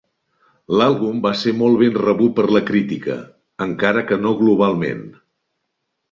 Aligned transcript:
L'àlbum 0.79 1.17
va 1.25 1.31
ser 1.41 1.51
molt 1.57 1.77
ben 1.81 1.99
rebut 2.03 2.33
per 2.39 2.45
la 2.57 2.61
crítica, 2.69 3.17
encara 3.65 4.03
que 4.13 4.17
no 4.23 4.33
globalment. 4.41 5.05